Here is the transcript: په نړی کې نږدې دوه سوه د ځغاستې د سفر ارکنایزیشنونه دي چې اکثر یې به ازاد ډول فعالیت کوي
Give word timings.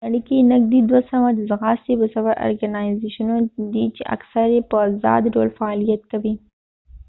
په 0.03 0.07
نړی 0.11 0.19
کې 0.27 0.47
نږدې 0.53 0.79
دوه 0.89 1.01
سوه 1.11 1.27
د 1.33 1.39
ځغاستې 1.51 1.93
د 1.97 2.03
سفر 2.13 2.33
ارکنایزیشنونه 2.47 3.45
دي 3.73 3.85
چې 3.95 4.03
اکثر 4.15 4.45
یې 4.55 4.61
به 4.69 4.77
ازاد 4.87 5.23
ډول 5.33 5.49
فعالیت 5.57 6.01
کوي 6.11 6.33